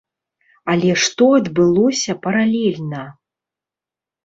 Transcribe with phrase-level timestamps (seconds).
[0.71, 3.05] Але што адбылося паралельна?